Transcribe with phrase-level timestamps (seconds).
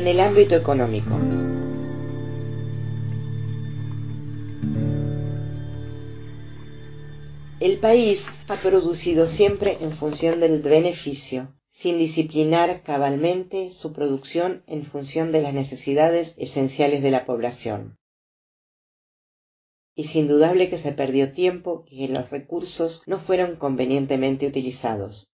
[0.00, 1.10] En el ámbito económico,
[7.60, 14.86] El país ha producido siempre en función del beneficio, sin disciplinar cabalmente su producción en
[14.86, 17.98] función de las necesidades esenciales de la población.
[19.96, 25.29] Es indudable que se perdió tiempo y que los recursos no fueron convenientemente utilizados.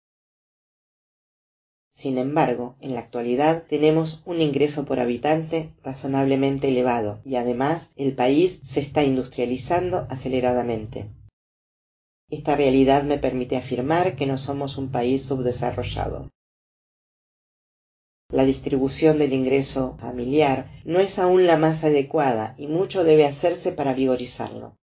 [2.02, 8.16] Sin embargo, en la actualidad tenemos un ingreso por habitante razonablemente elevado y además el
[8.16, 11.12] país se está industrializando aceleradamente.
[12.28, 16.28] Esta realidad me permite afirmar que no somos un país subdesarrollado.
[18.30, 23.70] La distribución del ingreso familiar no es aún la más adecuada y mucho debe hacerse
[23.70, 24.76] para vigorizarlo.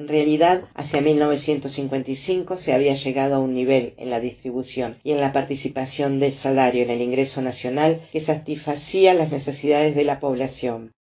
[0.00, 5.20] En realidad, hacia 1955 se había llegado a un nivel en la distribución y en
[5.20, 10.92] la participación del salario en el ingreso nacional que satisfacía las necesidades de la población.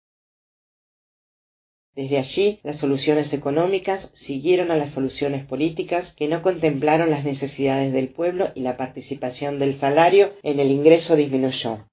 [1.96, 7.94] Desde allí, las soluciones económicas siguieron a las soluciones políticas que no contemplaron las necesidades
[7.94, 11.89] del pueblo y la participación del salario en el ingreso disminuyó.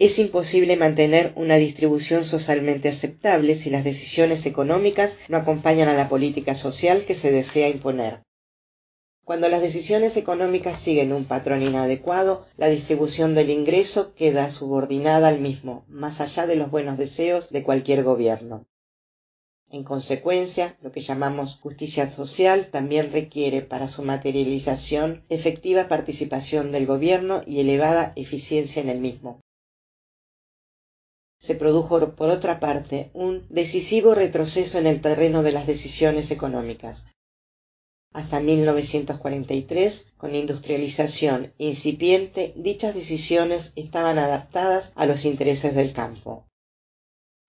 [0.00, 6.08] Es imposible mantener una distribución socialmente aceptable si las decisiones económicas no acompañan a la
[6.08, 8.22] política social que se desea imponer.
[9.24, 15.40] Cuando las decisiones económicas siguen un patrón inadecuado, la distribución del ingreso queda subordinada al
[15.40, 18.66] mismo, más allá de los buenos deseos de cualquier gobierno.
[19.68, 26.86] En consecuencia, lo que llamamos justicia social también requiere para su materialización efectiva participación del
[26.86, 29.42] gobierno y elevada eficiencia en el mismo.
[31.38, 37.06] Se produjo, por otra parte, un decisivo retroceso en el terreno de las decisiones económicas.
[38.12, 46.48] Hasta 1943, con industrialización incipiente, dichas decisiones estaban adaptadas a los intereses del campo.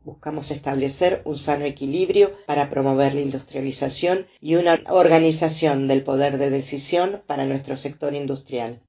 [0.03, 6.49] Buscamos establecer un sano equilibrio para promover la industrialización y una organización del poder de
[6.49, 8.81] decisión para nuestro sector industrial.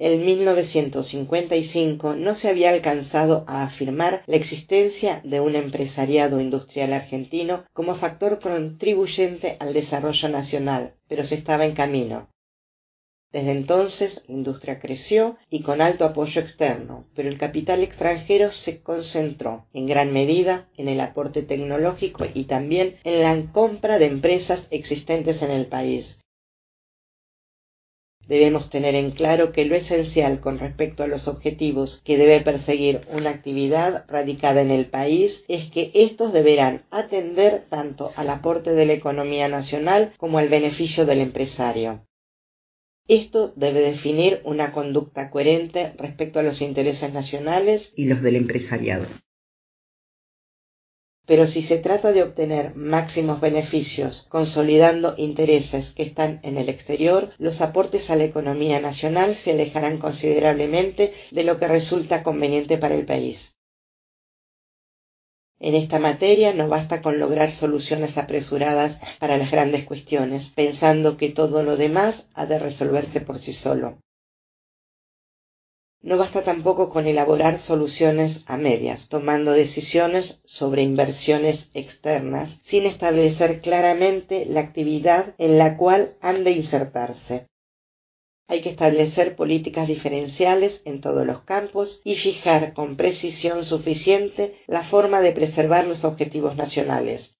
[0.00, 7.64] En 1955 no se había alcanzado a afirmar la existencia de un empresariado industrial argentino
[7.72, 12.28] como factor contribuyente al desarrollo nacional, pero se estaba en camino.
[13.32, 18.80] Desde entonces la industria creció y con alto apoyo externo, pero el capital extranjero se
[18.80, 24.68] concentró en gran medida en el aporte tecnológico y también en la compra de empresas
[24.70, 26.20] existentes en el país,
[28.28, 33.00] debemos tener en claro que lo esencial con respecto a los objetivos que debe perseguir
[33.10, 38.86] una actividad radicada en el país es que estos deberán atender tanto al aporte de
[38.86, 42.04] la economía nacional como al beneficio del empresario.
[43.08, 49.06] Esto debe definir una conducta coherente respecto a los intereses nacionales y los del empresariado.
[51.28, 57.34] Pero si se trata de obtener máximos beneficios consolidando intereses que están en el exterior,
[57.36, 62.94] los aportes a la economía nacional se alejarán considerablemente de lo que resulta conveniente para
[62.94, 63.58] el país.
[65.60, 71.28] En esta materia no basta con lograr soluciones apresuradas para las grandes cuestiones, pensando que
[71.28, 73.98] todo lo demás ha de resolverse por sí solo.
[76.00, 83.60] No basta tampoco con elaborar soluciones a medias, tomando decisiones sobre inversiones externas sin establecer
[83.60, 87.48] claramente la actividad en la cual han de insertarse.
[88.46, 94.82] Hay que establecer políticas diferenciales en todos los campos y fijar con precisión suficiente la
[94.84, 97.37] forma de preservar los objetivos nacionales,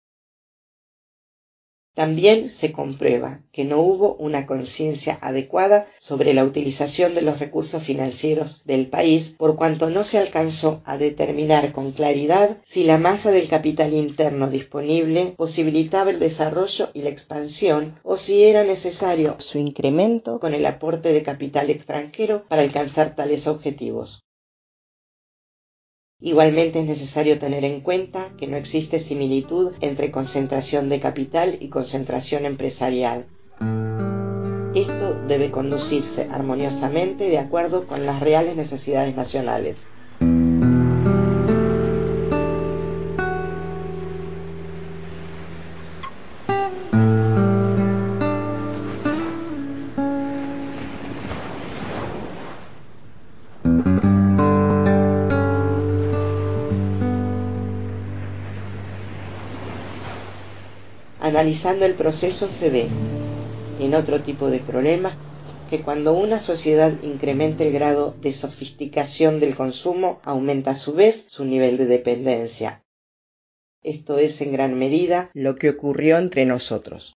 [1.98, 7.82] también se comprueba que no hubo una conciencia adecuada sobre la utilización de los recursos
[7.82, 13.32] financieros del país por cuanto no se alcanzó a determinar con claridad si la masa
[13.32, 19.58] del capital interno disponible posibilitaba el desarrollo y la expansión o si era necesario su
[19.58, 24.27] incremento con el aporte de capital extranjero para alcanzar tales objetivos.
[26.20, 31.68] Igualmente es necesario tener en cuenta que no existe similitud entre concentración de capital y
[31.68, 33.26] concentración empresarial.
[34.74, 39.86] Esto debe conducirse armoniosamente de acuerdo con las reales necesidades nacionales.
[61.28, 62.88] Analizando el proceso se ve,
[63.80, 65.12] en otro tipo de problemas,
[65.68, 71.26] que cuando una sociedad incrementa el grado de sofisticación del consumo, aumenta a su vez
[71.28, 72.82] su nivel de dependencia.
[73.82, 77.18] Esto es en gran medida lo que ocurrió entre nosotros.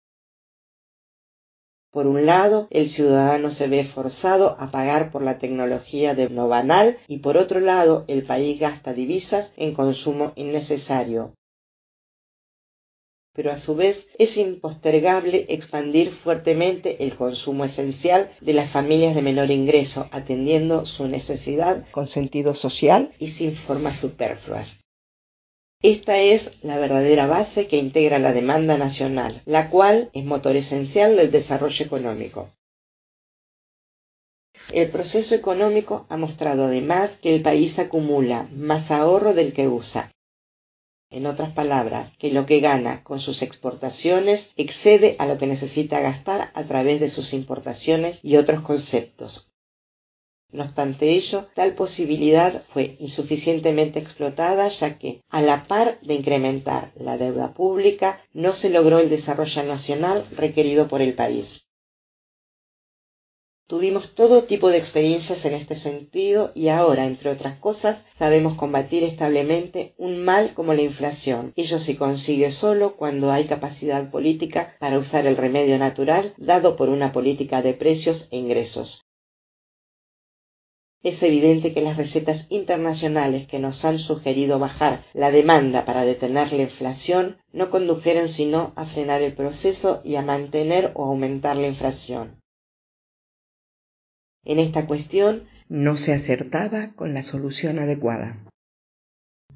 [1.91, 6.49] Por un lado, el ciudadano se ve forzado a pagar por la tecnología de no
[6.49, 11.35] banal y por otro lado, el país gasta divisas en consumo innecesario.
[13.39, 19.23] Pero a su vez es impostergable expandir fuertemente el consumo esencial de las familias de
[19.23, 24.81] menor ingreso, atendiendo su necesidad con sentido social y sin formas superfluas.
[25.85, 31.15] Esta es la verdadera base que integra la demanda nacional, la cual es motor esencial
[31.15, 32.51] del desarrollo económico.
[34.73, 40.11] El proceso económico ha mostrado además que el país acumula más ahorro del que usa.
[41.11, 46.01] En otras palabras, que lo que gana con sus exportaciones excede a lo que necesita
[46.01, 49.49] gastar a través de sus importaciones y otros conceptos,
[50.51, 56.91] no obstante ello, tal posibilidad fue insuficientemente explotada ya que, a la par de incrementar
[56.97, 61.68] la deuda pública, no se logró el desarrollo nacional requerido por el país.
[63.69, 69.05] Tuvimos todo tipo de experiencias en este sentido y ahora, entre otras cosas, sabemos combatir
[69.05, 71.53] establemente un mal como la inflación.
[71.55, 76.89] Ello se consigue solo cuando hay capacidad política para usar el remedio natural dado por
[76.89, 79.05] una política de precios e ingresos.
[81.03, 86.55] Es evidente que las recetas internacionales que nos han sugerido bajar la demanda para detener
[86.55, 91.67] la inflación no condujeron sino a frenar el proceso y a mantener o aumentar la
[91.67, 92.38] inflación.
[94.49, 98.39] En esta cuestión no se acertaba con la solución adecuada.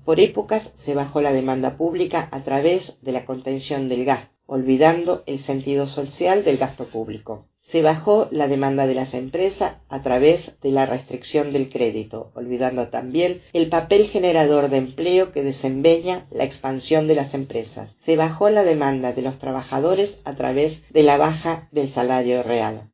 [0.05, 5.23] Por épocas se bajó la demanda pública a través de la contención del gasto, olvidando
[5.25, 7.49] el sentido social del gasto público.
[7.63, 12.89] Se bajó la demanda de las empresas a través de la restricción del crédito, olvidando
[12.89, 17.97] también el papel generador de empleo que desempeña la expansión de las empresas.
[17.99, 22.92] Se bajó la demanda de los trabajadores a través de la baja del salario real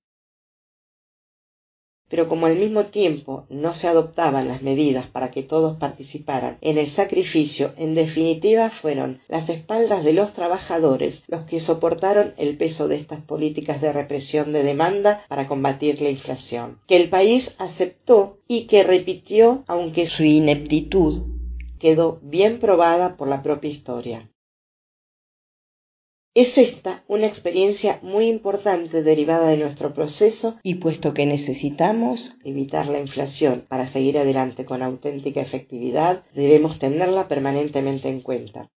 [2.09, 6.79] pero como al mismo tiempo no se adoptaban las medidas para que todos participaran en
[6.79, 12.89] el sacrificio, en definitiva fueron las espaldas de los trabajadores los que soportaron el peso
[12.89, 18.39] de estas políticas de represión de demanda para combatir la inflación, que el país aceptó
[18.49, 21.23] y que repitió aunque su ineptitud
[21.79, 24.31] quedó bien probada por la propia historia.
[26.41, 32.87] Es esta una experiencia muy importante derivada de nuestro proceso y puesto que necesitamos evitar
[32.87, 38.71] la inflación para seguir adelante con auténtica efectividad, debemos tenerla permanentemente en cuenta.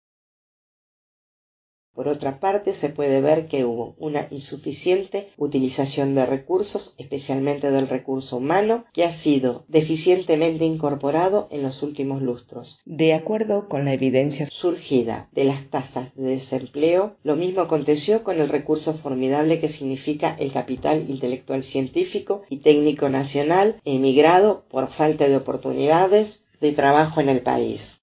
[2.00, 7.90] Por otra parte, se puede ver que hubo una insuficiente utilización de recursos, especialmente del
[7.90, 12.80] recurso humano, que ha sido deficientemente incorporado en los últimos lustros.
[12.86, 18.40] De acuerdo con la evidencia surgida de las tasas de desempleo, lo mismo aconteció con
[18.40, 25.28] el recurso formidable que significa el capital intelectual científico y técnico nacional emigrado por falta
[25.28, 27.99] de oportunidades de trabajo en el país.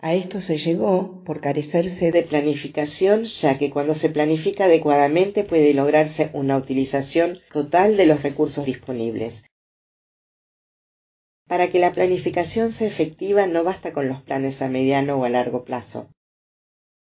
[0.00, 5.74] A esto se llegó por carecerse de planificación, ya que cuando se planifica adecuadamente puede
[5.74, 9.44] lograrse una utilización total de los recursos disponibles.
[11.48, 15.30] Para que la planificación sea efectiva no basta con los planes a mediano o a
[15.30, 16.08] largo plazo.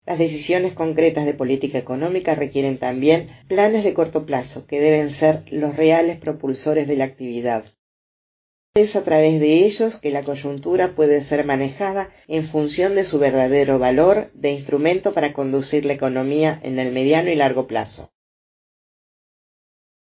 [0.06, 5.44] Las decisiones concretas de política económica requieren también planes de corto plazo, que deben ser
[5.52, 7.66] los reales propulsores de la actividad.
[8.78, 13.18] Es a través de ellos que la coyuntura puede ser manejada en función de su
[13.18, 18.12] verdadero valor de instrumento para conducir la economía en el mediano y largo plazo.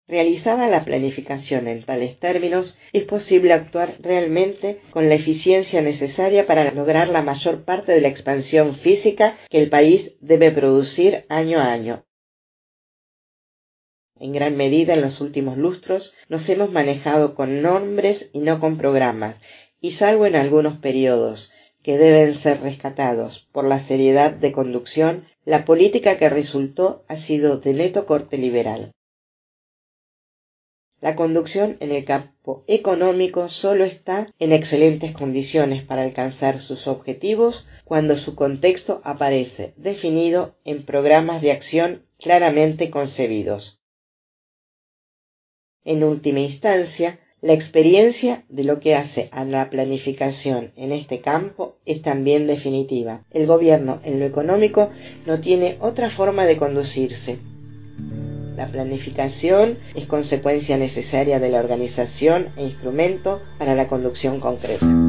[0.07, 6.71] Realizada la planificación en tales términos, es posible actuar realmente con la eficiencia necesaria para
[6.71, 11.71] lograr la mayor parte de la expansión física que el país debe producir año a
[11.71, 12.05] año,
[14.19, 18.77] en gran medida en los últimos lustros nos hemos manejado con nombres y no con
[18.77, 19.37] programas,
[19.81, 21.51] y salvo en algunos periodos
[21.83, 27.59] que deben ser rescatados por la seriedad de conducción, la política que resultó ha sido
[27.59, 28.91] de neto corte liberal.
[31.01, 37.67] La conducción en el campo económico solo está en excelentes condiciones para alcanzar sus objetivos
[37.85, 43.78] cuando su contexto aparece definido en programas de acción claramente concebidos.
[45.85, 51.77] En última instancia, la experiencia de lo que hace a la planificación en este campo
[51.85, 53.23] es también definitiva.
[53.31, 54.89] El gobierno en lo económico
[55.25, 57.39] no tiene otra forma de conducirse.
[58.57, 65.08] La planificación es consecuencia necesaria de la organización e instrumento para la conducción concreta.